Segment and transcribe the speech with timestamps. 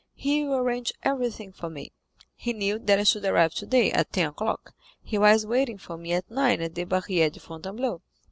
[0.15, 1.91] He will arrange everything for me.
[2.33, 6.11] He knew, that I should arrive today at ten o'clock; he was waiting for me
[6.13, 8.01] at nine at the Barrière de Fontainebleau.